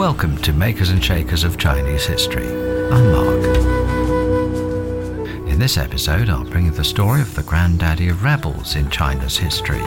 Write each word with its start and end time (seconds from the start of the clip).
Welcome 0.00 0.38
to 0.38 0.54
Makers 0.54 0.88
and 0.88 1.04
Shakers 1.04 1.44
of 1.44 1.58
Chinese 1.58 2.06
History. 2.06 2.46
I'm 2.46 3.12
Mark. 3.12 3.44
In 5.46 5.58
this 5.58 5.76
episode, 5.76 6.30
I'll 6.30 6.42
bring 6.42 6.64
you 6.64 6.70
the 6.70 6.82
story 6.82 7.20
of 7.20 7.34
the 7.34 7.42
granddaddy 7.42 8.08
of 8.08 8.24
rebels 8.24 8.76
in 8.76 8.88
China's 8.88 9.36
history. 9.36 9.82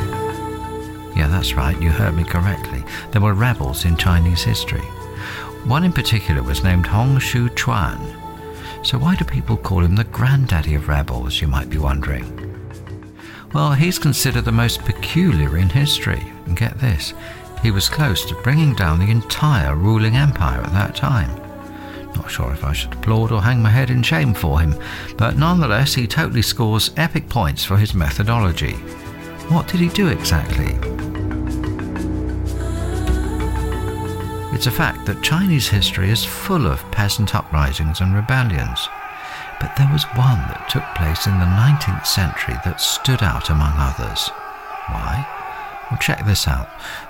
Yeah, 1.15 1.29
that's 1.31 1.55
right, 1.55 1.81
you 1.81 1.89
heard 1.89 2.13
me 2.13 2.25
correctly. 2.25 2.83
There 3.09 3.23
were 3.23 3.33
rebels 3.33 3.85
in 3.85 3.97
Chinese 3.97 4.43
history. 4.43 4.85
One 5.65 5.83
in 5.83 5.91
particular 5.91 6.43
was 6.43 6.63
named 6.63 6.85
Hong 6.85 7.17
Xiuquan. 7.17 8.85
So, 8.85 8.99
why 8.99 9.15
do 9.15 9.25
people 9.25 9.57
call 9.57 9.83
him 9.83 9.95
the 9.95 10.03
granddaddy 10.03 10.75
of 10.75 10.89
rebels, 10.89 11.41
you 11.41 11.47
might 11.47 11.71
be 11.71 11.79
wondering? 11.79 12.39
Well, 13.51 13.73
he's 13.73 13.97
considered 13.97 14.45
the 14.45 14.51
most 14.51 14.85
peculiar 14.85 15.57
in 15.57 15.69
history. 15.69 16.23
And 16.45 16.55
get 16.55 16.79
this, 16.79 17.15
he 17.63 17.71
was 17.71 17.87
close 17.87 18.25
to 18.25 18.35
bringing 18.43 18.75
down 18.75 18.99
the 18.99 19.09
entire 19.09 19.75
ruling 19.75 20.17
empire 20.17 20.59
at 20.59 20.73
that 20.73 20.95
time. 20.95 21.29
Not 22.13 22.29
sure 22.29 22.51
if 22.51 22.65
I 22.65 22.73
should 22.73 22.93
applaud 22.93 23.31
or 23.31 23.41
hang 23.41 23.63
my 23.63 23.69
head 23.69 23.89
in 23.89 24.03
shame 24.03 24.33
for 24.33 24.59
him, 24.59 24.75
but 25.17 25.37
nonetheless, 25.37 25.93
he 25.93 26.05
totally 26.05 26.41
scores 26.41 26.91
epic 26.97 27.29
points 27.29 27.63
for 27.63 27.77
his 27.77 27.95
methodology. 27.95 28.73
What 29.47 29.67
did 29.69 29.79
he 29.79 29.87
do 29.87 30.09
exactly? 30.09 30.77
It's 34.53 34.67
a 34.67 34.71
fact 34.71 35.05
that 35.05 35.23
Chinese 35.23 35.67
history 35.67 36.09
is 36.09 36.23
full 36.25 36.67
of 36.67 36.91
peasant 36.91 37.33
uprisings 37.33 38.01
and 38.01 38.13
rebellions. 38.13 38.87
But 39.59 39.73
there 39.77 39.89
was 39.91 40.03
one 40.15 40.39
that 40.49 40.69
took 40.69 40.83
place 40.95 41.27
in 41.27 41.39
the 41.39 41.45
19th 41.45 42.05
century 42.05 42.55
that 42.65 42.81
stood 42.81 43.23
out 43.23 43.49
among 43.49 43.73
others. 43.77 44.29
Why? 44.89 45.42
Well, 45.89 45.99
check 45.99 46.25
this 46.25 46.47
out. 46.47 46.69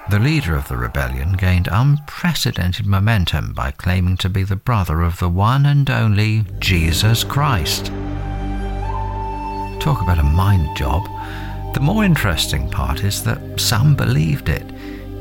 The 0.09 0.19
leader 0.19 0.55
of 0.55 0.67
the 0.67 0.77
rebellion 0.77 1.33
gained 1.33 1.69
unprecedented 1.71 2.85
momentum 2.85 3.53
by 3.53 3.71
claiming 3.71 4.17
to 4.17 4.29
be 4.29 4.43
the 4.43 4.55
brother 4.55 5.01
of 5.01 5.19
the 5.19 5.29
one 5.29 5.65
and 5.65 5.89
only 5.89 6.45
Jesus 6.59 7.23
Christ. 7.23 7.85
Talk 9.79 10.01
about 10.01 10.19
a 10.19 10.23
mind 10.23 10.75
job. 10.75 11.03
The 11.73 11.79
more 11.81 12.03
interesting 12.03 12.69
part 12.69 13.03
is 13.03 13.23
that 13.23 13.59
some 13.59 13.95
believed 13.95 14.49
it, 14.49 14.71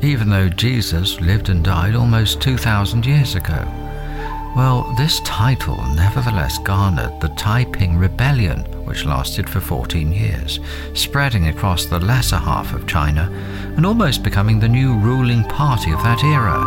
even 0.03 0.29
though 0.29 0.49
Jesus 0.49 1.19
lived 1.21 1.49
and 1.49 1.63
died 1.63 1.95
almost 1.95 2.41
2,000 2.41 3.05
years 3.05 3.35
ago. 3.35 3.82
Well, 4.55 4.83
this 4.97 5.19
title 5.21 5.83
nevertheless 5.95 6.59
garnered 6.59 7.19
the 7.19 7.29
Taiping 7.29 7.97
Rebellion, 7.97 8.59
which 8.85 9.03
lasted 9.03 9.49
for 9.49 9.59
14 9.59 10.11
years, 10.11 10.59
spreading 10.93 11.47
across 11.47 11.87
the 11.87 11.99
lesser 11.99 12.37
half 12.37 12.71
of 12.71 12.85
China 12.85 13.31
and 13.75 13.83
almost 13.83 14.21
becoming 14.21 14.59
the 14.59 14.69
new 14.69 14.95
ruling 14.95 15.43
party 15.45 15.91
of 15.91 16.03
that 16.03 16.23
era. 16.23 16.59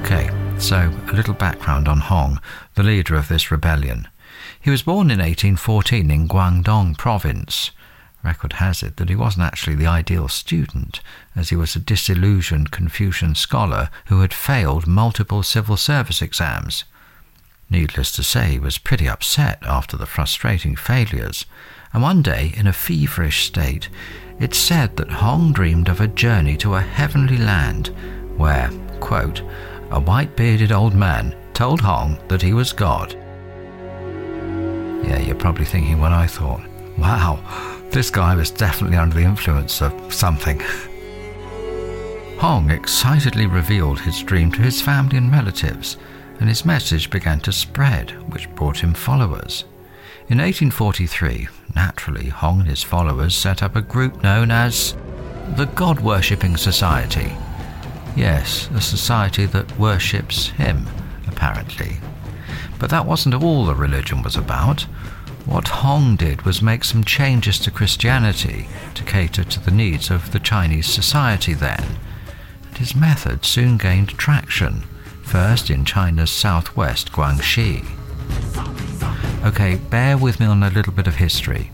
Okay, 0.00 0.28
so 0.58 0.92
a 1.10 1.14
little 1.14 1.34
background 1.34 1.86
on 1.86 2.00
Hong, 2.00 2.40
the 2.74 2.82
leader 2.82 3.14
of 3.14 3.28
this 3.28 3.52
rebellion. 3.52 4.08
He 4.60 4.70
was 4.70 4.82
born 4.82 5.12
in 5.12 5.20
1814 5.20 6.10
in 6.10 6.26
Guangdong 6.26 6.98
province. 6.98 7.70
Record 8.26 8.54
has 8.54 8.82
it 8.82 8.96
that 8.96 9.08
he 9.08 9.14
wasn't 9.14 9.46
actually 9.46 9.76
the 9.76 9.86
ideal 9.86 10.28
student, 10.28 11.00
as 11.34 11.50
he 11.50 11.56
was 11.56 11.76
a 11.76 11.78
disillusioned 11.78 12.72
Confucian 12.72 13.34
scholar 13.36 13.88
who 14.06 14.20
had 14.20 14.34
failed 14.34 14.86
multiple 14.86 15.42
civil 15.42 15.76
service 15.76 16.20
exams. 16.20 16.84
Needless 17.70 18.10
to 18.12 18.22
say, 18.22 18.50
he 18.50 18.58
was 18.58 18.78
pretty 18.78 19.08
upset 19.08 19.58
after 19.62 19.96
the 19.96 20.06
frustrating 20.06 20.76
failures, 20.76 21.46
and 21.92 22.02
one 22.02 22.20
day, 22.20 22.52
in 22.56 22.66
a 22.66 22.72
feverish 22.72 23.46
state, 23.46 23.88
it's 24.38 24.58
said 24.58 24.96
that 24.96 25.10
Hong 25.10 25.52
dreamed 25.52 25.88
of 25.88 26.00
a 26.00 26.08
journey 26.08 26.56
to 26.58 26.74
a 26.74 26.80
heavenly 26.80 27.38
land 27.38 27.88
where, 28.36 28.70
quote, 29.00 29.40
a 29.90 30.00
white 30.00 30.36
bearded 30.36 30.72
old 30.72 30.94
man 30.94 31.34
told 31.54 31.80
Hong 31.80 32.18
that 32.28 32.42
he 32.42 32.52
was 32.52 32.72
God. 32.72 33.14
Yeah, 35.06 35.20
you're 35.20 35.36
probably 35.36 35.64
thinking 35.64 36.00
what 36.00 36.12
I 36.12 36.26
thought. 36.26 36.62
Wow, 36.98 37.38
this 37.90 38.10
guy 38.10 38.34
was 38.34 38.50
definitely 38.50 38.96
under 38.96 39.16
the 39.16 39.24
influence 39.24 39.80
of 39.80 40.12
something. 40.12 40.60
Hong 42.38 42.70
excitedly 42.70 43.46
revealed 43.46 44.00
his 44.00 44.22
dream 44.22 44.52
to 44.52 44.60
his 44.62 44.82
family 44.82 45.16
and 45.16 45.32
relatives, 45.32 45.96
and 46.38 46.48
his 46.48 46.66
message 46.66 47.10
began 47.10 47.40
to 47.40 47.52
spread, 47.52 48.10
which 48.32 48.54
brought 48.54 48.78
him 48.78 48.92
followers. 48.92 49.64
In 50.28 50.38
1843, 50.38 51.48
naturally, 51.74 52.28
Hong 52.28 52.60
and 52.60 52.68
his 52.68 52.82
followers 52.82 53.34
set 53.34 53.62
up 53.62 53.76
a 53.76 53.80
group 53.80 54.22
known 54.22 54.50
as 54.50 54.94
the 55.56 55.66
God 55.74 56.00
Worshipping 56.00 56.56
Society. 56.56 57.32
Yes, 58.16 58.68
a 58.74 58.80
society 58.80 59.46
that 59.46 59.78
worships 59.78 60.48
him, 60.48 60.86
apparently. 61.28 61.98
But 62.78 62.90
that 62.90 63.06
wasn't 63.06 63.34
all 63.36 63.64
the 63.64 63.74
religion 63.74 64.22
was 64.22 64.36
about. 64.36 64.86
What 65.46 65.68
Hong 65.68 66.16
did 66.16 66.42
was 66.42 66.60
make 66.60 66.82
some 66.82 67.04
changes 67.04 67.60
to 67.60 67.70
Christianity 67.70 68.68
to 68.94 69.04
cater 69.04 69.44
to 69.44 69.60
the 69.60 69.70
needs 69.70 70.10
of 70.10 70.32
the 70.32 70.40
Chinese 70.40 70.86
society 70.86 71.54
then. 71.54 71.84
And 72.68 72.78
his 72.78 72.96
method 72.96 73.44
soon 73.44 73.78
gained 73.78 74.10
traction, 74.18 74.82
first 75.22 75.70
in 75.70 75.84
China's 75.84 76.30
southwest, 76.30 77.12
Guangxi. 77.12 77.86
Okay, 79.46 79.76
bear 79.76 80.18
with 80.18 80.40
me 80.40 80.46
on 80.46 80.64
a 80.64 80.70
little 80.70 80.92
bit 80.92 81.06
of 81.06 81.14
history. 81.14 81.70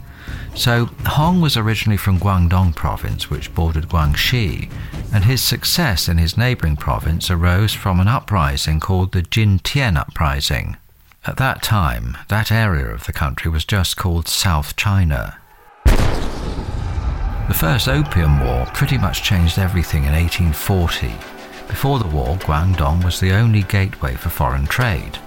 So, 0.54 0.90
Hong 1.06 1.40
was 1.40 1.56
originally 1.56 1.96
from 1.96 2.18
Guangdong 2.18 2.76
province, 2.76 3.30
which 3.30 3.54
bordered 3.54 3.88
Guangxi, 3.88 4.70
and 5.14 5.24
his 5.24 5.40
success 5.40 6.10
in 6.10 6.18
his 6.18 6.36
neighboring 6.36 6.76
province 6.76 7.30
arose 7.30 7.72
from 7.72 8.00
an 8.00 8.08
uprising 8.08 8.80
called 8.80 9.12
the 9.12 9.22
Jin 9.22 9.60
Tian 9.60 9.96
Uprising. 9.96 10.76
At 11.24 11.36
that 11.36 11.62
time, 11.62 12.18
that 12.26 12.50
area 12.50 12.92
of 12.92 13.06
the 13.06 13.12
country 13.12 13.48
was 13.48 13.64
just 13.64 13.96
called 13.96 14.26
South 14.26 14.74
China. 14.74 15.38
The 15.84 17.54
First 17.54 17.86
Opium 17.86 18.44
War 18.44 18.66
pretty 18.74 18.98
much 18.98 19.22
changed 19.22 19.56
everything 19.56 20.02
in 20.02 20.14
1840. 20.14 21.14
Before 21.68 22.00
the 22.00 22.08
war, 22.08 22.36
Guangdong 22.38 23.04
was 23.04 23.20
the 23.20 23.30
only 23.30 23.62
gateway 23.62 24.16
for 24.16 24.30
foreign 24.30 24.66
trade. 24.66 25.18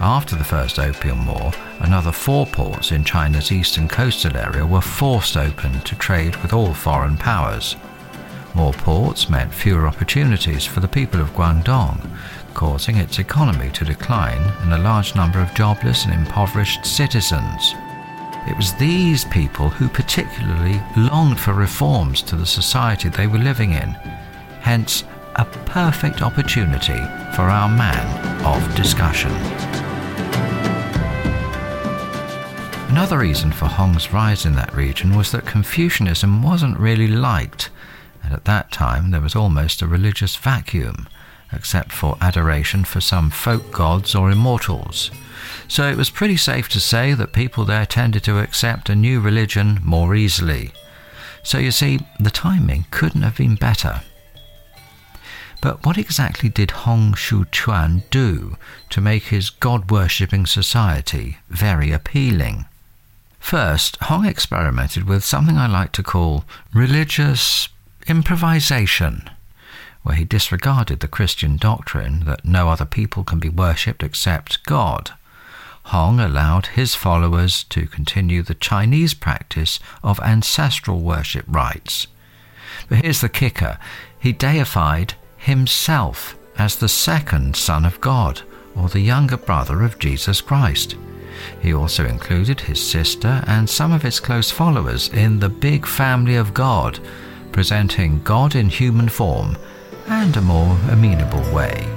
After 0.00 0.34
the 0.34 0.42
First 0.42 0.80
Opium 0.80 1.24
War, 1.24 1.52
another 1.78 2.10
four 2.10 2.46
ports 2.46 2.90
in 2.90 3.04
China's 3.04 3.52
eastern 3.52 3.86
coastal 3.86 4.36
area 4.36 4.66
were 4.66 4.80
forced 4.80 5.36
open 5.36 5.80
to 5.82 5.94
trade 5.94 6.34
with 6.42 6.52
all 6.52 6.74
foreign 6.74 7.16
powers. 7.16 7.76
More 8.54 8.72
ports 8.72 9.30
meant 9.30 9.54
fewer 9.54 9.86
opportunities 9.86 10.64
for 10.64 10.80
the 10.80 10.88
people 10.88 11.20
of 11.20 11.32
Guangdong, 11.34 12.10
causing 12.54 12.96
its 12.96 13.18
economy 13.18 13.70
to 13.72 13.84
decline 13.84 14.40
and 14.62 14.72
a 14.72 14.78
large 14.78 15.14
number 15.14 15.40
of 15.40 15.54
jobless 15.54 16.04
and 16.04 16.14
impoverished 16.14 16.86
citizens. 16.86 17.74
It 18.46 18.56
was 18.56 18.74
these 18.74 19.24
people 19.26 19.68
who 19.68 19.88
particularly 19.88 20.80
longed 20.96 21.40
for 21.40 21.52
reforms 21.52 22.22
to 22.22 22.36
the 22.36 22.46
society 22.46 23.08
they 23.08 23.26
were 23.26 23.38
living 23.38 23.72
in, 23.72 23.90
hence, 24.60 25.04
a 25.36 25.44
perfect 25.44 26.22
opportunity 26.22 27.00
for 27.34 27.42
our 27.42 27.68
man 27.68 28.44
of 28.44 28.74
discussion. 28.76 29.32
Another 32.90 33.18
reason 33.18 33.50
for 33.50 33.64
Hong's 33.64 34.12
rise 34.12 34.46
in 34.46 34.54
that 34.54 34.74
region 34.74 35.16
was 35.16 35.32
that 35.32 35.46
Confucianism 35.46 36.42
wasn't 36.42 36.78
really 36.78 37.08
liked, 37.08 37.70
and 38.22 38.32
at 38.32 38.44
that 38.44 38.70
time 38.70 39.10
there 39.10 39.20
was 39.20 39.34
almost 39.34 39.82
a 39.82 39.86
religious 39.88 40.36
vacuum 40.36 41.08
except 41.54 41.92
for 41.92 42.16
adoration 42.20 42.84
for 42.84 43.00
some 43.00 43.30
folk 43.30 43.70
gods 43.70 44.14
or 44.14 44.30
immortals. 44.30 45.10
So 45.68 45.88
it 45.88 45.96
was 45.96 46.10
pretty 46.10 46.36
safe 46.36 46.68
to 46.70 46.80
say 46.80 47.14
that 47.14 47.32
people 47.32 47.64
there 47.64 47.86
tended 47.86 48.24
to 48.24 48.38
accept 48.38 48.88
a 48.88 48.94
new 48.94 49.20
religion 49.20 49.80
more 49.82 50.14
easily. 50.14 50.72
So 51.42 51.58
you 51.58 51.70
see, 51.70 52.00
the 52.18 52.30
timing 52.30 52.86
couldn't 52.90 53.22
have 53.22 53.36
been 53.36 53.54
better. 53.54 54.02
But 55.60 55.86
what 55.86 55.96
exactly 55.96 56.48
did 56.48 56.70
Hong 56.72 57.14
Xiuquan 57.14 58.02
do 58.10 58.56
to 58.90 59.00
make 59.00 59.24
his 59.24 59.48
God 59.48 59.90
worshipping 59.90 60.44
society 60.44 61.38
very 61.48 61.90
appealing? 61.90 62.66
First, 63.38 63.96
Hong 64.02 64.26
experimented 64.26 65.04
with 65.04 65.24
something 65.24 65.56
I 65.56 65.66
like 65.66 65.92
to 65.92 66.02
call 66.02 66.44
religious 66.72 67.68
improvisation 68.06 69.30
where 70.04 70.16
he 70.16 70.24
disregarded 70.24 71.00
the 71.00 71.08
Christian 71.08 71.56
doctrine 71.56 72.24
that 72.26 72.44
no 72.44 72.68
other 72.68 72.84
people 72.84 73.24
can 73.24 73.38
be 73.40 73.48
worshipped 73.48 74.02
except 74.02 74.64
God. 74.64 75.10
Hong 75.86 76.20
allowed 76.20 76.66
his 76.66 76.94
followers 76.94 77.64
to 77.64 77.86
continue 77.86 78.42
the 78.42 78.54
Chinese 78.54 79.14
practice 79.14 79.80
of 80.02 80.20
ancestral 80.20 81.00
worship 81.00 81.46
rites. 81.48 82.06
But 82.88 82.98
here's 82.98 83.22
the 83.22 83.28
kicker 83.28 83.78
he 84.18 84.32
deified 84.32 85.14
himself 85.38 86.36
as 86.58 86.76
the 86.76 86.88
second 86.88 87.56
Son 87.56 87.84
of 87.84 88.00
God, 88.00 88.42
or 88.76 88.88
the 88.88 89.00
younger 89.00 89.36
brother 89.36 89.82
of 89.82 89.98
Jesus 89.98 90.40
Christ. 90.40 90.96
He 91.60 91.72
also 91.72 92.06
included 92.06 92.60
his 92.60 92.80
sister 92.82 93.42
and 93.46 93.68
some 93.68 93.92
of 93.92 94.02
his 94.02 94.20
close 94.20 94.50
followers 94.50 95.08
in 95.08 95.40
the 95.40 95.48
big 95.48 95.86
family 95.86 96.36
of 96.36 96.54
God, 96.54 97.00
presenting 97.52 98.22
God 98.22 98.54
in 98.54 98.68
human 98.68 99.08
form 99.08 99.56
and 100.08 100.36
a 100.36 100.40
more 100.40 100.78
amenable 100.90 101.42
way. 101.54 101.88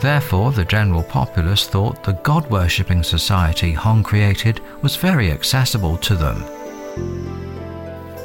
Therefore, 0.00 0.52
the 0.52 0.64
general 0.64 1.02
populace 1.02 1.66
thought 1.66 2.04
the 2.04 2.12
God 2.12 2.48
worshipping 2.50 3.02
society 3.02 3.72
Hong 3.72 4.02
created 4.02 4.60
was 4.82 4.96
very 4.96 5.32
accessible 5.32 5.96
to 5.98 6.14
them. 6.14 6.44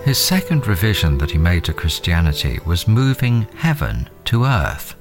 His 0.03 0.17
second 0.17 0.67
revision 0.67 1.17
that 1.19 1.31
he 1.31 1.37
made 1.37 1.63
to 1.63 1.73
Christianity 1.73 2.59
was 2.65 2.87
moving 2.87 3.47
heaven 3.55 4.09
to 4.25 4.45
earth. 4.45 4.95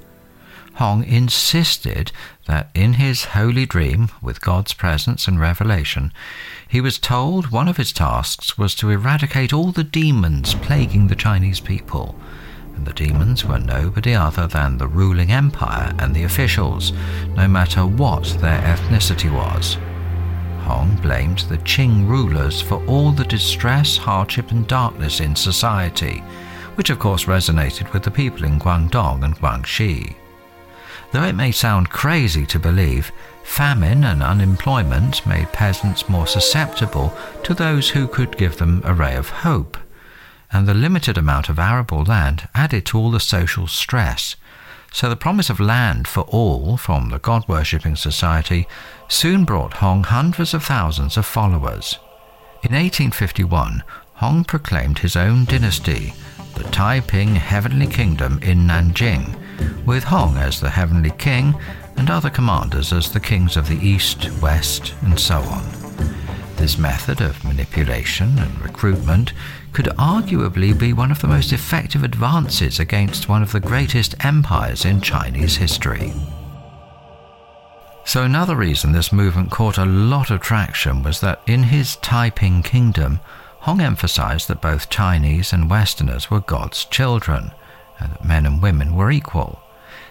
Hong 0.75 1.05
insisted 1.05 2.13
that 2.47 2.71
in 2.75 2.95
his 2.95 3.25
holy 3.25 3.67
dream, 3.67 4.09
with 4.23 4.41
God's 4.41 4.73
presence 4.73 5.29
and 5.29 5.39
revelation, 5.39 6.13
he 6.67 6.81
was 6.81 6.99
told 6.99 7.51
one 7.51 7.69
of 7.69 7.77
his 7.77 7.93
tasks 7.93 8.57
was 8.57 8.75
to 8.77 8.89
eradicate 8.89 9.53
all 9.53 9.73
the 9.73 9.85
demons 9.85 10.55
plaguing 10.55 11.09
the 11.09 11.17
Chinese 11.17 11.61
people. 11.61 12.15
And 12.77 12.87
the 12.87 12.93
demons 12.93 13.45
were 13.45 13.59
nobody 13.59 14.15
other 14.15 14.47
than 14.47 14.79
the 14.79 14.87
ruling 14.87 15.31
empire 15.31 15.95
and 15.99 16.15
the 16.15 16.25
officials, 16.25 16.93
no 17.37 17.47
matter 17.47 17.87
what 17.87 18.25
their 18.41 18.61
ethnicity 18.63 19.33
was. 19.33 19.77
Hong 20.65 20.97
blamed 21.03 21.41
the 21.41 21.59
Qing 21.59 22.07
rulers 22.09 22.63
for 22.63 22.85
all 22.87 23.13
the 23.13 23.25
distress, 23.25 23.97
hardship, 23.97 24.53
and 24.53 24.67
darkness 24.67 25.21
in 25.21 25.35
society, 25.35 26.21
which 26.77 26.91
of 26.91 26.99
course 26.99 27.25
resonated 27.25 27.93
with 27.93 28.03
the 28.03 28.11
people 28.11 28.45
in 28.45 28.59
Guangdong 28.59 29.25
and 29.25 29.37
Guangxi. 29.37 30.15
Though 31.13 31.25
it 31.25 31.35
may 31.35 31.53
sound 31.53 31.91
crazy 31.91 32.47
to 32.47 32.59
believe, 32.59 33.13
famine 33.45 34.05
and 34.05 34.23
unemployment 34.23 35.27
made 35.27 35.53
peasants 35.53 36.09
more 36.09 36.27
susceptible 36.27 37.13
to 37.45 37.53
those 37.53 37.91
who 37.91 38.09
could 38.09 38.39
give 38.39 38.57
them 38.57 38.81
a 38.85 38.95
ray 38.95 39.15
of 39.17 39.29
hope, 39.29 39.77
and 40.53 40.67
the 40.67 40.75
limited 40.75 41.17
amount 41.17 41.49
of 41.49 41.59
arable 41.59 42.05
land 42.05 42.49
added 42.55 42.85
to 42.87 42.99
all 42.99 43.11
the 43.11 43.21
social 43.21 43.67
stress. 43.67 44.37
So 44.93 45.09
the 45.09 45.17
promise 45.17 45.49
of 45.49 45.59
land 45.59 46.07
for 46.07 46.21
all 46.23 46.77
from 46.77 47.09
the 47.09 47.19
God 47.19 47.49
worshipping 47.49 47.97
society 47.97 48.69
soon 49.09 49.45
brought 49.45 49.75
Hong 49.75 50.05
hundreds 50.05 50.53
of 50.53 50.63
thousands 50.63 51.17
of 51.17 51.25
followers. 51.25 51.99
In 52.63 52.73
1851, 52.73 53.83
Hong 54.17 54.45
proclaimed 54.45 54.99
his 54.99 55.17
own 55.17 55.47
dynasty, 55.47 56.13
the 56.55 56.65
Taiping 56.65 57.35
Heavenly 57.37 57.87
Kingdom 57.87 58.39
in 58.43 58.67
Nanjing, 58.67 59.35
with 59.87 60.05
Hong 60.05 60.37
as 60.37 60.61
the 60.61 60.71
Heavenly 60.71 61.13
King 61.13 61.55
and 61.97 62.11
other 62.11 62.31
commanders 62.31 62.93
as 62.93 63.11
the 63.11 63.21
kings 63.21 63.57
of 63.57 63.69
the 63.69 63.79
East, 63.79 64.31
West, 64.41 64.95
and 65.03 65.19
so 65.19 65.39
on. 65.41 65.72
This 66.63 66.79
method 66.79 67.21
of 67.21 67.43
manipulation 67.43 68.39
and 68.39 68.61
recruitment 68.63 69.33
could 69.73 69.87
arguably 69.99 70.79
be 70.79 70.93
one 70.93 71.11
of 71.11 71.21
the 71.21 71.27
most 71.27 71.53
effective 71.53 72.05
advances 72.05 72.79
against 72.79 73.29
one 73.29 73.43
of 73.43 73.51
the 73.51 73.59
greatest 73.59 74.15
empires 74.25 74.85
in 74.85 75.01
Chinese 75.01 75.57
history. 75.57 76.13
So, 78.05 78.23
another 78.23 78.55
reason 78.55 78.93
this 78.93 79.13
movement 79.13 79.51
caught 79.51 79.77
a 79.77 79.85
lot 79.85 80.31
of 80.31 80.41
traction 80.41 81.03
was 81.03 81.19
that 81.19 81.43
in 81.49 81.65
his 81.65 81.97
Taiping 81.97 82.63
kingdom, 82.63 83.19
Hong 83.63 83.81
emphasized 83.81 84.47
that 84.47 84.63
both 84.63 84.89
Chinese 84.89 85.53
and 85.53 85.69
Westerners 85.69 86.31
were 86.31 86.39
God's 86.39 86.85
children, 86.85 87.51
and 87.99 88.13
that 88.13 88.25
men 88.25 88.47
and 88.47 88.63
women 88.63 88.95
were 88.95 89.11
equal. 89.11 89.61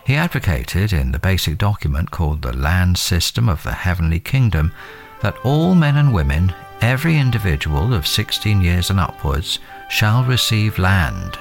He 0.05 0.17
advocated 0.17 0.91
in 0.91 1.13
the 1.13 1.19
basic 1.19 1.57
document 1.57 2.11
called 2.11 2.41
the 2.41 2.51
Land 2.51 2.97
System 2.97 3.47
of 3.47 3.63
the 3.63 3.71
Heavenly 3.71 4.19
Kingdom 4.19 4.73
that 5.21 5.37
all 5.43 5.75
men 5.75 5.97
and 5.97 6.13
women, 6.13 6.53
every 6.81 7.17
individual 7.17 7.93
of 7.93 8.07
16 8.07 8.61
years 8.61 8.89
and 8.89 8.99
upwards, 8.99 9.59
shall 9.89 10.23
receive 10.23 10.79
land. 10.79 11.37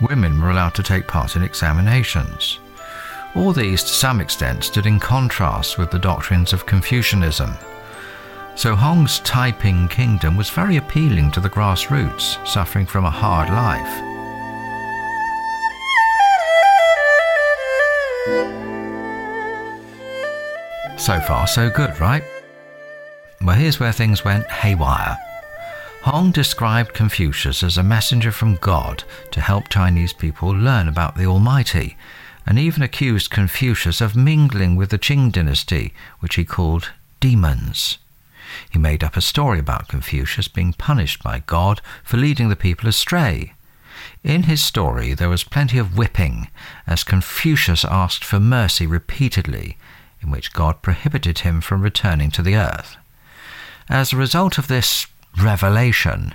Women 0.00 0.40
were 0.40 0.50
allowed 0.50 0.74
to 0.74 0.82
take 0.82 1.06
part 1.06 1.36
in 1.36 1.42
examinations. 1.42 2.58
All 3.34 3.52
these, 3.52 3.82
to 3.82 3.88
some 3.88 4.20
extent, 4.20 4.64
stood 4.64 4.86
in 4.86 5.00
contrast 5.00 5.78
with 5.78 5.90
the 5.90 5.98
doctrines 5.98 6.52
of 6.52 6.66
Confucianism. 6.66 7.52
So 8.56 8.76
Hong's 8.76 9.18
Taiping 9.20 9.88
kingdom 9.88 10.36
was 10.36 10.50
very 10.50 10.76
appealing 10.76 11.32
to 11.32 11.40
the 11.40 11.50
grassroots, 11.50 12.46
suffering 12.46 12.86
from 12.86 13.04
a 13.04 13.10
hard 13.10 13.50
life. 13.50 14.14
So 20.98 21.20
far, 21.20 21.46
so 21.48 21.68
good, 21.68 21.98
right? 22.00 22.22
Well, 23.42 23.56
here's 23.56 23.80
where 23.80 23.92
things 23.92 24.24
went 24.24 24.46
haywire. 24.46 25.18
Hong 26.02 26.32
described 26.32 26.92
Confucius 26.92 27.62
as 27.62 27.78
a 27.78 27.82
messenger 27.82 28.30
from 28.30 28.56
God 28.56 29.04
to 29.30 29.40
help 29.40 29.68
Chinese 29.68 30.12
people 30.12 30.50
learn 30.50 30.86
about 30.86 31.16
the 31.16 31.26
Almighty, 31.26 31.96
and 32.46 32.58
even 32.58 32.82
accused 32.82 33.30
Confucius 33.30 34.00
of 34.00 34.14
mingling 34.14 34.76
with 34.76 34.90
the 34.90 34.98
Qing 34.98 35.32
dynasty, 35.32 35.94
which 36.20 36.34
he 36.34 36.44
called 36.44 36.90
demons. 37.20 37.98
He 38.70 38.78
made 38.78 39.02
up 39.02 39.16
a 39.16 39.22
story 39.22 39.58
about 39.58 39.88
Confucius 39.88 40.46
being 40.48 40.74
punished 40.74 41.22
by 41.22 41.42
God 41.46 41.80
for 42.02 42.18
leading 42.18 42.50
the 42.50 42.56
people 42.56 42.88
astray. 42.88 43.54
In 44.22 44.44
his 44.44 44.62
story, 44.62 45.14
there 45.14 45.30
was 45.30 45.44
plenty 45.44 45.78
of 45.78 45.96
whipping, 45.96 46.48
as 46.86 47.02
Confucius 47.02 47.84
asked 47.84 48.24
for 48.24 48.38
mercy 48.38 48.86
repeatedly, 48.86 49.78
in 50.20 50.30
which 50.30 50.52
God 50.52 50.82
prohibited 50.82 51.40
him 51.40 51.60
from 51.60 51.80
returning 51.80 52.30
to 52.32 52.42
the 52.42 52.56
earth. 52.56 52.96
As 53.88 54.12
a 54.12 54.16
result 54.16 54.56
of 54.56 54.68
this 54.68 55.06
revelation, 55.40 56.34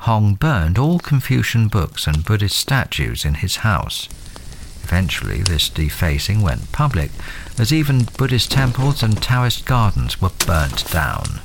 Hong 0.00 0.34
burned 0.34 0.78
all 0.78 0.98
Confucian 0.98 1.68
books 1.68 2.06
and 2.06 2.24
Buddhist 2.24 2.56
statues 2.56 3.24
in 3.24 3.34
his 3.34 3.56
house. 3.56 4.08
Eventually, 4.82 5.42
this 5.42 5.68
defacing 5.68 6.40
went 6.40 6.72
public, 6.72 7.10
as 7.58 7.72
even 7.72 8.08
Buddhist 8.16 8.50
temples 8.50 9.02
and 9.02 9.22
Taoist 9.22 9.64
gardens 9.64 10.20
were 10.20 10.30
burnt 10.46 10.90
down. 10.90 11.40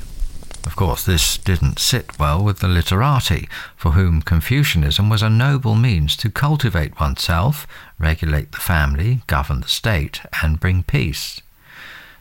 Of 0.64 0.76
course, 0.76 1.04
this 1.04 1.36
didn't 1.36 1.78
sit 1.78 2.18
well 2.18 2.42
with 2.42 2.60
the 2.60 2.68
literati, 2.68 3.48
for 3.76 3.92
whom 3.92 4.22
Confucianism 4.22 5.10
was 5.10 5.22
a 5.22 5.28
noble 5.28 5.74
means 5.74 6.16
to 6.16 6.30
cultivate 6.30 6.98
oneself, 6.98 7.66
regulate 7.98 8.50
the 8.52 8.58
family, 8.58 9.20
govern 9.26 9.60
the 9.60 9.68
state, 9.68 10.22
and 10.42 10.58
bring 10.58 10.82
peace. 10.82 11.40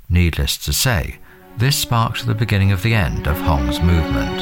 Needless 0.10 0.58
to 0.58 0.74
say, 0.74 1.20
this 1.58 1.76
sparked 1.76 2.26
the 2.26 2.36
beginning 2.36 2.72
of 2.72 2.82
the 2.82 2.94
end 2.94 3.28
of 3.28 3.40
Hong's 3.42 3.80
movement. 3.80 4.42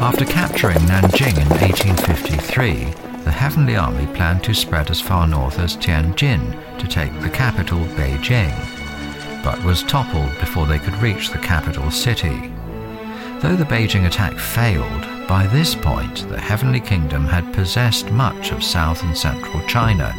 After 0.00 0.24
capturing 0.24 0.78
Nanjing 0.78 1.36
in 1.40 1.48
1853, 1.48 2.84
the 3.24 3.30
Heavenly 3.30 3.76
Army 3.76 4.06
planned 4.14 4.44
to 4.44 4.54
spread 4.54 4.90
as 4.90 5.00
far 5.00 5.26
north 5.26 5.58
as 5.58 5.76
Tianjin 5.76 6.78
to 6.78 6.86
take 6.86 7.18
the 7.20 7.30
capital, 7.30 7.80
Beijing, 7.96 8.54
but 9.42 9.62
was 9.64 9.82
toppled 9.82 10.38
before 10.38 10.66
they 10.66 10.78
could 10.78 10.94
reach 10.96 11.30
the 11.30 11.38
capital 11.38 11.90
city. 11.90 12.52
Though 13.40 13.56
the 13.56 13.64
Beijing 13.64 14.06
attack 14.06 14.38
failed, 14.38 15.26
by 15.26 15.46
this 15.48 15.74
point 15.74 16.28
the 16.28 16.40
Heavenly 16.40 16.80
Kingdom 16.80 17.26
had 17.26 17.52
possessed 17.52 18.10
much 18.10 18.52
of 18.52 18.62
south 18.62 19.02
and 19.02 19.16
central 19.16 19.66
China 19.66 20.14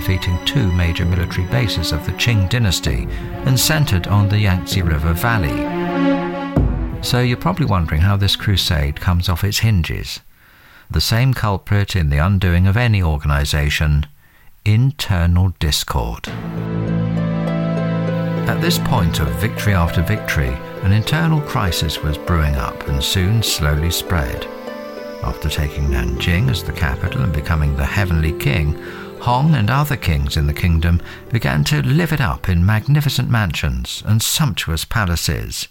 defeating 0.00 0.42
two 0.46 0.72
major 0.72 1.04
military 1.04 1.46
bases 1.48 1.92
of 1.92 2.06
the 2.06 2.12
Qing 2.12 2.48
dynasty 2.48 3.06
and 3.44 3.60
centered 3.60 4.06
on 4.06 4.30
the 4.30 4.38
Yangtze 4.38 4.80
River 4.80 5.12
Valley. 5.12 5.60
So 7.02 7.20
you're 7.20 7.36
probably 7.36 7.66
wondering 7.66 8.00
how 8.00 8.16
this 8.16 8.34
crusade 8.34 8.98
comes 8.98 9.28
off 9.28 9.44
its 9.44 9.58
hinges. 9.58 10.20
The 10.90 11.02
same 11.02 11.34
culprit 11.34 11.94
in 11.94 12.08
the 12.08 12.16
undoing 12.16 12.66
of 12.66 12.78
any 12.78 13.02
organization 13.02 14.06
internal 14.64 15.50
discord. 15.58 16.28
At 18.48 18.62
this 18.62 18.78
point 18.78 19.20
of 19.20 19.28
victory 19.34 19.74
after 19.74 20.00
victory, 20.00 20.56
an 20.82 20.92
internal 20.92 21.42
crisis 21.42 22.02
was 22.02 22.16
brewing 22.16 22.56
up 22.56 22.88
and 22.88 23.04
soon 23.04 23.42
slowly 23.42 23.90
spread. 23.90 24.46
After 25.22 25.50
taking 25.50 25.88
Nanjing 25.88 26.50
as 26.50 26.64
the 26.64 26.72
capital 26.72 27.22
and 27.22 27.32
becoming 27.34 27.76
the 27.76 27.84
Heavenly 27.84 28.32
King, 28.32 28.82
Hong 29.22 29.54
and 29.54 29.68
other 29.68 29.98
kings 29.98 30.38
in 30.38 30.46
the 30.46 30.54
kingdom 30.54 31.02
began 31.30 31.62
to 31.64 31.82
live 31.82 32.10
it 32.10 32.22
up 32.22 32.48
in 32.48 32.64
magnificent 32.64 33.28
mansions 33.28 34.02
and 34.06 34.22
sumptuous 34.22 34.86
palaces. 34.86 35.68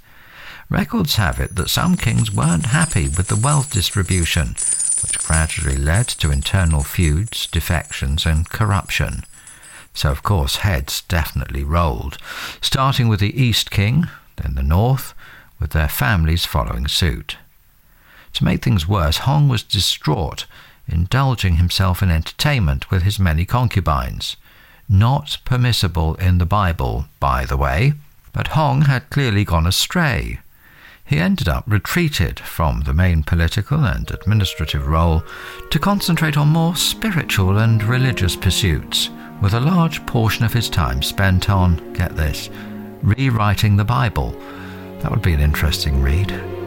Records 0.69 1.15
have 1.15 1.39
it 1.39 1.55
that 1.55 1.71
some 1.71 1.97
kings 1.97 2.31
weren't 2.31 2.67
happy 2.67 3.07
with 3.07 3.27
the 3.27 3.35
wealth 3.35 3.73
distribution, 3.73 4.49
which 5.01 5.17
gradually 5.25 5.77
led 5.77 6.07
to 6.07 6.29
internal 6.29 6.83
feuds, 6.83 7.47
defections, 7.47 8.23
and 8.23 8.47
corruption. 8.49 9.23
So, 9.95 10.11
of 10.11 10.21
course, 10.21 10.57
heads 10.57 11.01
definitely 11.01 11.63
rolled, 11.63 12.19
starting 12.61 13.07
with 13.07 13.19
the 13.19 13.41
East 13.41 13.71
King, 13.71 14.07
then 14.35 14.53
the 14.53 14.61
North, 14.61 15.15
with 15.59 15.71
their 15.71 15.87
families 15.87 16.45
following 16.45 16.87
suit. 16.87 17.37
To 18.33 18.43
make 18.43 18.61
things 18.61 18.87
worse, 18.87 19.17
Hong 19.19 19.49
was 19.49 19.63
distraught 19.63 20.45
indulging 20.91 21.55
himself 21.55 22.01
in 22.01 22.09
entertainment 22.11 22.89
with 22.91 23.03
his 23.03 23.19
many 23.19 23.45
concubines. 23.45 24.35
Not 24.87 25.37
permissible 25.45 26.15
in 26.15 26.37
the 26.39 26.45
Bible, 26.45 27.05
by 27.19 27.45
the 27.45 27.57
way, 27.57 27.93
but 28.33 28.47
Hong 28.49 28.83
had 28.83 29.09
clearly 29.09 29.45
gone 29.45 29.67
astray. 29.67 30.39
he 31.09 31.17
ended 31.17 31.49
up 31.49 31.63
retreated 31.65 32.39
from 32.39 32.81
the 32.81 32.93
main 32.93 33.23
political 33.23 33.83
and 33.83 34.11
administrative 34.11 34.85
role 34.85 35.23
to 35.71 35.79
concentrate 35.79 36.37
on 36.37 36.47
more 36.47 36.75
spiritual 36.75 37.57
and 37.57 37.83
religious 37.83 38.35
pursuits, 38.35 39.09
with 39.41 39.55
a 39.55 39.59
large 39.59 40.05
portion 40.05 40.45
of 40.45 40.53
his 40.53 40.69
time 40.69 41.01
spent 41.01 41.49
on, 41.49 41.93
get 41.93 42.15
this, 42.15 42.51
rewriting 43.01 43.75
the 43.75 43.83
Bible. 43.83 44.39
That 44.99 45.09
would 45.09 45.23
be 45.23 45.33
an 45.33 45.39
interesting 45.39 45.99
read. 45.99 46.58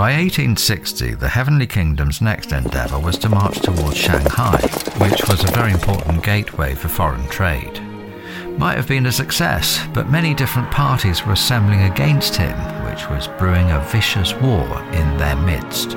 By 0.00 0.12
1860, 0.12 1.16
the 1.16 1.28
Heavenly 1.28 1.66
Kingdom's 1.66 2.22
next 2.22 2.52
endeavour 2.52 2.98
was 2.98 3.18
to 3.18 3.28
march 3.28 3.60
towards 3.60 3.98
Shanghai, 3.98 4.58
which 4.96 5.28
was 5.28 5.44
a 5.44 5.52
very 5.52 5.72
important 5.72 6.24
gateway 6.24 6.74
for 6.74 6.88
foreign 6.88 7.28
trade 7.28 7.78
might 8.56 8.76
have 8.76 8.88
been 8.88 9.04
a 9.06 9.12
success, 9.12 9.86
but 9.92 10.10
many 10.10 10.32
different 10.32 10.70
parties 10.70 11.24
were 11.24 11.32
assembling 11.32 11.82
against 11.82 12.36
him, 12.36 12.56
which 12.84 13.08
was 13.10 13.28
brewing 13.38 13.70
a 13.70 13.80
vicious 13.80 14.34
war 14.34 14.82
in 14.92 15.16
their 15.18 15.36
midst. 15.36 15.92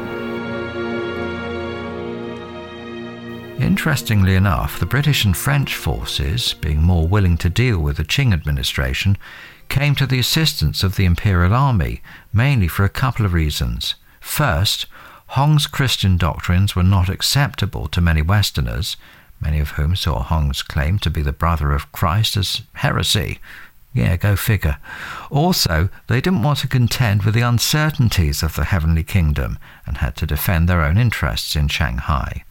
Interestingly 3.62 4.36
enough, 4.36 4.79
the 4.79 4.86
British 4.86 5.25
and 5.25 5.36
French 5.36 5.75
forces, 5.75 6.53
being 6.55 6.81
more 6.81 7.07
willing 7.07 7.38
to 7.38 7.50
deal 7.50 7.79
with 7.79 7.98
the 7.98 8.05
Qing 8.05 8.33
administration, 8.33 9.17
came 9.70 9.96
to 9.96 10.05
the 10.05 10.20
assistance 10.20 10.84
of 10.84 10.96
the 10.96 11.05
Imperial 11.05 11.53
Army, 11.53 12.01
mainly 12.32 12.67
for 12.67 12.84
a 12.84 12.89
couple 12.89 13.25
of 13.25 13.34
reasons. 13.34 13.96
First, 14.20 14.86
Hong's 15.27 15.67
Christian 15.67 16.17
doctrines 16.17 16.75
were 16.75 16.84
not 16.84 17.10
acceptable 17.10 17.88
to 17.88 18.01
many 18.01 18.22
Westerners, 18.22 18.98
many 19.41 19.60
of 19.60 19.72
whom 19.72 19.96
saw 19.96 20.22
Hong's 20.22 20.62
claim 20.62 21.00
to 21.00 21.10
be 21.10 21.22
the 21.22 21.34
brother 21.34 21.72
of 21.72 21.91
Christ 21.91 22.38
as 22.38 22.62
heresy. 22.75 23.39
Yeah, 23.93 24.15
go 24.15 24.36
figure. 24.36 24.77
Also, 25.29 25.89
they 26.08 26.22
didn't 26.22 26.43
want 26.43 26.60
to 26.60 26.67
contend 26.67 27.24
with 27.24 27.36
the 27.36 27.41
uncertainties 27.41 28.41
of 28.41 28.55
the 28.55 28.65
heavenly 28.65 29.03
kingdom 29.03 29.60
and 29.86 29.98
had 29.98 30.15
to 30.17 30.25
defend 30.25 30.67
their 30.67 30.82
own 30.82 30.98
interests 30.98 31.55
in 31.55 31.67
Shanghai. 31.67 32.43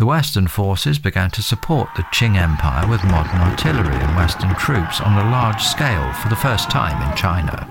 The 0.00 0.06
Western 0.06 0.46
forces 0.46 0.98
began 0.98 1.30
to 1.32 1.42
support 1.42 1.90
the 1.94 2.04
Qing 2.04 2.34
Empire 2.34 2.88
with 2.88 3.04
modern 3.04 3.38
artillery 3.38 3.94
and 3.96 4.16
Western 4.16 4.54
troops 4.54 4.98
on 4.98 5.18
a 5.18 5.30
large 5.30 5.62
scale 5.62 6.14
for 6.14 6.30
the 6.30 6.36
first 6.36 6.70
time 6.70 7.06
in 7.06 7.14
China. 7.14 7.68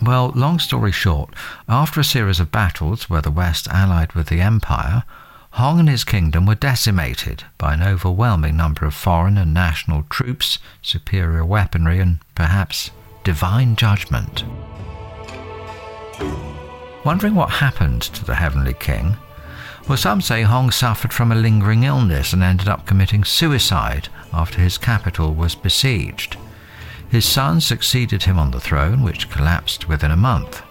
Well, 0.00 0.32
long 0.34 0.58
story 0.58 0.90
short, 0.90 1.34
after 1.68 2.00
a 2.00 2.04
series 2.04 2.40
of 2.40 2.50
battles 2.50 3.10
where 3.10 3.20
the 3.20 3.30
West 3.30 3.68
allied 3.68 4.14
with 4.14 4.28
the 4.28 4.40
Empire, 4.40 5.04
Hong 5.50 5.78
and 5.80 5.88
his 5.90 6.02
kingdom 6.02 6.46
were 6.46 6.54
decimated 6.54 7.44
by 7.58 7.74
an 7.74 7.82
overwhelming 7.82 8.56
number 8.56 8.86
of 8.86 8.94
foreign 8.94 9.36
and 9.36 9.52
national 9.52 10.04
troops, 10.04 10.58
superior 10.80 11.44
weaponry, 11.44 12.00
and 12.00 12.20
perhaps 12.34 12.90
divine 13.22 13.76
judgment. 13.76 14.44
Wondering 17.04 17.34
what 17.34 17.50
happened 17.50 18.00
to 18.00 18.24
the 18.24 18.36
Heavenly 18.36 18.72
King? 18.72 19.18
Well, 19.88 19.96
some 19.96 20.20
say 20.20 20.42
Hong 20.42 20.72
suffered 20.72 21.12
from 21.12 21.30
a 21.30 21.36
lingering 21.36 21.84
illness 21.84 22.32
and 22.32 22.42
ended 22.42 22.66
up 22.66 22.86
committing 22.86 23.22
suicide 23.22 24.08
after 24.32 24.60
his 24.60 24.78
capital 24.78 25.32
was 25.32 25.54
besieged. 25.54 26.36
His 27.08 27.24
son 27.24 27.60
succeeded 27.60 28.24
him 28.24 28.36
on 28.36 28.50
the 28.50 28.60
throne, 28.60 29.02
which 29.02 29.30
collapsed 29.30 29.86
within 29.86 30.10
a 30.10 30.16
month. 30.16 30.62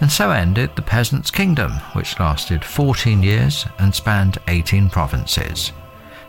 And 0.00 0.12
so 0.12 0.30
ended 0.30 0.76
the 0.76 0.82
Peasants' 0.82 1.32
Kingdom, 1.32 1.72
which 1.94 2.20
lasted 2.20 2.64
14 2.64 3.24
years 3.24 3.66
and 3.80 3.92
spanned 3.92 4.38
18 4.46 4.88
provinces. 4.88 5.72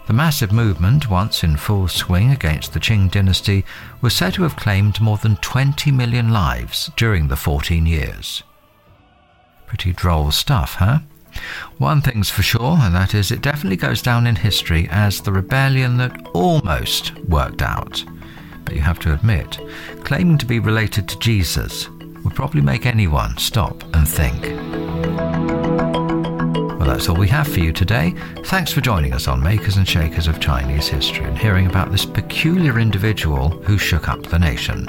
The 0.08 0.14
massive 0.14 0.52
movement, 0.52 1.12
once 1.12 1.44
in 1.44 1.58
full 1.58 1.88
swing 1.88 2.32
against 2.32 2.74
the 2.74 2.80
Qing 2.80 3.12
dynasty, 3.12 3.64
was 4.02 4.16
said 4.16 4.34
to 4.34 4.44
have 4.44 4.56
claimed 4.56 5.00
more 5.00 5.18
than 5.18 5.36
20 5.36 5.92
million 5.92 6.32
lives 6.32 6.90
during 6.98 7.28
the 7.28 7.36
14 7.36 7.86
years. 7.86 8.42
Pretty 9.68 9.94
droll 9.94 10.32
stuff, 10.32 10.74
huh? 10.76 11.02
One 11.78 12.02
thing's 12.02 12.30
for 12.30 12.42
sure, 12.42 12.78
and 12.80 12.94
that 12.96 13.14
is 13.14 13.32
it 13.32 13.42
definitely 13.42 13.78
goes 13.78 14.02
down 14.02 14.28
in 14.28 14.36
history 14.36 14.88
as 14.92 15.22
the 15.22 15.32
rebellion 15.32 15.98
that 15.98 16.28
almost 16.34 17.18
worked 17.22 17.62
out. 17.62 18.04
But 18.66 18.76
you 18.76 18.82
have 18.82 19.00
to 19.00 19.14
admit, 19.14 19.60
claiming 20.04 20.38
to 20.38 20.46
be 20.46 20.60
related 20.60 21.08
to 21.10 21.20
Jesus 21.20 21.90
would 22.24 22.36
probably 22.36 22.62
make 22.62 22.86
anyone 22.86 23.38
stop 23.38 23.84
and 23.96 24.08
think. 24.08 24.44
Well, 26.78 26.88
that's 26.88 27.10
all 27.10 27.16
we 27.16 27.28
have 27.30 27.48
for 27.48 27.60
you 27.60 27.72
today. 27.72 28.14
Thanks 28.46 28.72
for 28.72 28.82
joining 28.82 29.14
us 29.14 29.28
on 29.28 29.44
Makers 29.44 29.78
and 29.78 29.88
Shakers 29.88 30.28
of 30.28 30.40
Chinese 30.40 30.88
History 30.88 31.26
and 31.26 31.38
hearing 31.38 31.68
about 31.68 31.92
this 31.92 32.06
peculiar 32.06 32.80
individual 32.80 33.50
who 33.50 33.78
shook 33.78 34.08
up 34.08 34.24
the 34.24 34.40
nation. 34.40 34.86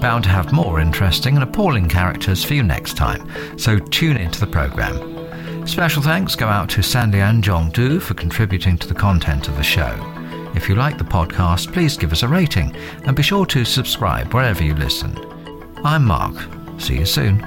Bound 0.00 0.24
to 0.24 0.30
have 0.30 0.52
more 0.52 0.80
interesting 0.80 1.34
and 1.34 1.42
appalling 1.42 1.88
characters 1.88 2.44
for 2.44 2.54
you 2.54 2.62
next 2.62 2.96
time, 2.96 3.28
so 3.58 3.78
tune 3.78 4.16
into 4.16 4.38
the 4.38 4.46
programme. 4.46 5.17
Special 5.68 6.02
thanks 6.02 6.34
go 6.34 6.48
out 6.48 6.70
to 6.70 6.80
Sanlian 6.80 7.42
Zhongdu 7.42 8.00
for 8.00 8.14
contributing 8.14 8.78
to 8.78 8.88
the 8.88 8.94
content 8.94 9.48
of 9.48 9.56
the 9.56 9.62
show. 9.62 9.94
If 10.56 10.66
you 10.66 10.74
like 10.74 10.96
the 10.96 11.04
podcast, 11.04 11.74
please 11.74 11.94
give 11.96 12.10
us 12.10 12.22
a 12.22 12.28
rating 12.28 12.74
and 13.04 13.14
be 13.14 13.22
sure 13.22 13.44
to 13.46 13.66
subscribe 13.66 14.32
wherever 14.32 14.64
you 14.64 14.74
listen. 14.74 15.14
I'm 15.84 16.06
Mark. 16.06 16.34
See 16.80 16.98
you 16.98 17.04
soon. 17.04 17.44